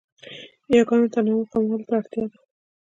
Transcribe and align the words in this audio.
یاګانو 0.75 1.11
تنوع 1.13 1.43
کمولو 1.51 1.85
ته 1.87 1.93
اړتیا 1.99 2.23
ده. 2.31 2.37